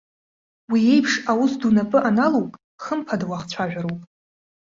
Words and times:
Уи 0.71 0.79
еиԥш 0.91 1.13
аус 1.31 1.53
ду 1.59 1.69
напы 1.75 1.97
аналоук, 2.09 2.53
хымԥада 2.83 3.25
уахцәажәароуп. 3.29 4.01